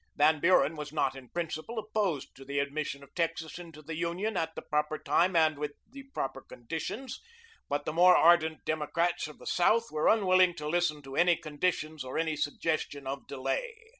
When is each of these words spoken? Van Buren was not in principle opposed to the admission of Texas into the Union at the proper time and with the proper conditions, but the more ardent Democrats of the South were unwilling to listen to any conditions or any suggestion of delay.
Van 0.15 0.39
Buren 0.39 0.75
was 0.75 0.91
not 0.91 1.15
in 1.15 1.29
principle 1.29 1.77
opposed 1.77 2.33
to 2.35 2.43
the 2.43 2.57
admission 2.57 3.03
of 3.03 3.13
Texas 3.13 3.59
into 3.59 3.83
the 3.83 3.95
Union 3.95 4.35
at 4.35 4.49
the 4.55 4.61
proper 4.63 4.97
time 4.97 5.35
and 5.35 5.59
with 5.59 5.73
the 5.91 6.01
proper 6.11 6.41
conditions, 6.41 7.21
but 7.69 7.85
the 7.85 7.93
more 7.93 8.17
ardent 8.17 8.65
Democrats 8.65 9.27
of 9.27 9.37
the 9.37 9.45
South 9.45 9.91
were 9.91 10.07
unwilling 10.07 10.55
to 10.55 10.67
listen 10.67 11.03
to 11.03 11.15
any 11.15 11.35
conditions 11.35 12.03
or 12.03 12.17
any 12.17 12.35
suggestion 12.35 13.05
of 13.05 13.27
delay. 13.27 13.77